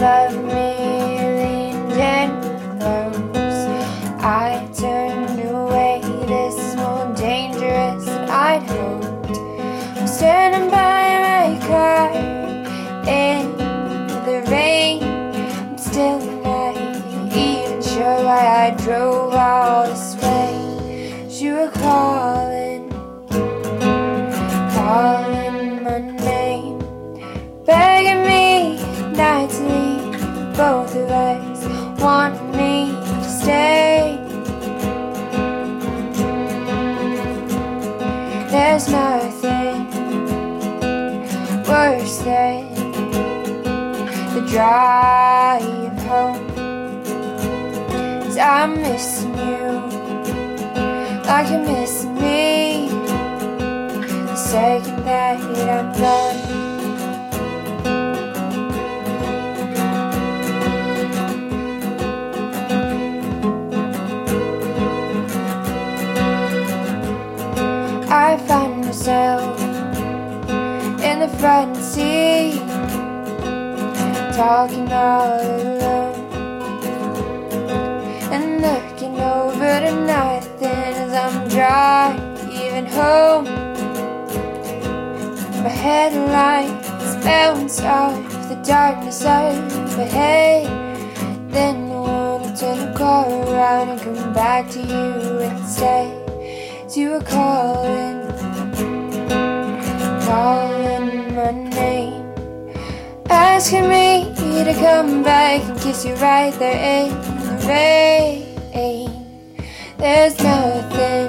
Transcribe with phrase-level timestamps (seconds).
[0.00, 2.40] five million
[2.80, 3.66] close.
[4.24, 9.36] I turned away this more dangerous I'd hoped.
[9.98, 12.10] I'm standing by my car
[13.06, 13.54] in
[14.24, 15.02] the rain.
[15.02, 16.76] I'm still not
[17.36, 20.09] even sure why I drove all this.
[32.00, 34.18] Want me to stay.
[38.50, 39.86] There's nothing
[41.68, 42.74] worse than
[44.34, 46.46] the drive home.
[48.22, 50.00] Cause I'm missing you
[51.26, 52.88] like you're missing me.
[54.30, 56.39] The second that I'm gone.
[69.00, 69.58] Myself
[71.00, 72.60] in the front seat,
[74.36, 76.14] talking all alone,
[78.30, 83.44] and looking over to nothing as I'm driving home.
[85.64, 90.66] My headlights bounce off the darkness overhead.
[91.50, 96.20] Then I wanna turn the car around and come back to you instead.
[96.96, 98.89] You were calling, calling
[103.60, 109.10] asking me to come back and kiss you right there in the rain.
[109.98, 111.28] There's nothing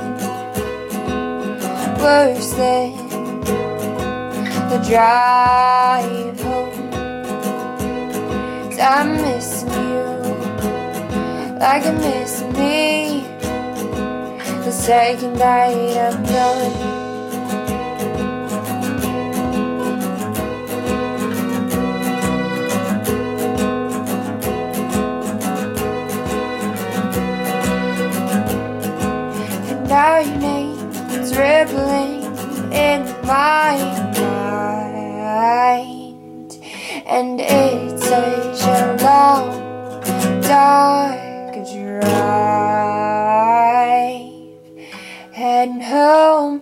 [2.01, 2.95] worse than
[4.69, 6.91] the drive home.
[8.69, 10.05] Cause I'm missing you
[11.59, 13.27] like you're missing me.
[14.63, 17.10] The second night I'm done.
[33.41, 33.73] My
[35.33, 35.81] mind.
[37.07, 39.49] And it's such a long,
[40.41, 42.11] dark drive.
[45.33, 46.61] Heading home.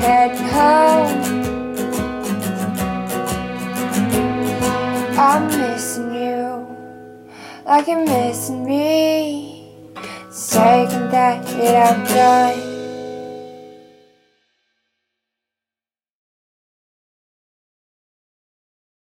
[0.00, 1.29] Heading home.
[5.80, 6.66] Missing you
[7.64, 9.66] like you're missing me.
[10.30, 11.42] Second that
[11.74, 12.69] I'm done.